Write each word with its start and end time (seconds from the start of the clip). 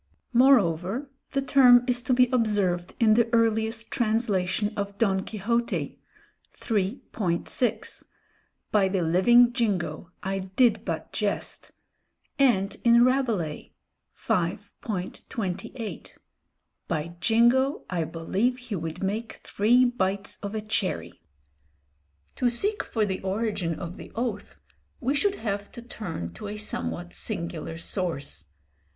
Moreover, 0.33 1.11
the 1.33 1.43
term 1.43 1.83
is 1.85 2.01
to 2.01 2.11
be 2.15 2.27
observed 2.31 2.95
in 2.99 3.13
the 3.13 3.31
earliest 3.31 3.91
translation 3.91 4.73
of 4.75 4.97
Don 4.97 5.23
Quixote 5.23 6.01
(iii. 6.71 7.03
vi.): 7.07 7.99
"by 8.71 8.87
the 8.87 9.03
living 9.03 9.53
jingo, 9.53 10.09
I 10.23 10.39
did 10.39 10.83
but 10.85 11.13
jest," 11.13 11.71
and 12.39 12.75
in 12.83 13.05
Rabelais 13.05 13.73
(v. 14.15 14.33
xxviii.): 14.57 16.03
"by 16.87 17.15
jingo, 17.19 17.85
I 17.87 18.03
believe 18.03 18.57
he 18.57 18.75
would 18.75 19.03
make 19.03 19.33
three 19.33 19.85
bites 19.85 20.39
of 20.41 20.55
a 20.55 20.61
cherry." 20.61 21.21
To 22.37 22.49
seek 22.49 22.83
for 22.83 23.05
the 23.05 23.19
origin 23.21 23.75
of 23.75 23.97
the 23.97 24.11
oath, 24.15 24.59
we 24.99 25.13
should 25.13 25.35
have 25.35 25.71
to 25.73 25.81
turn 25.83 26.33
to 26.33 26.47
a 26.47 26.57
somewhat 26.57 27.13
singular 27.13 27.77
source. 27.77 28.45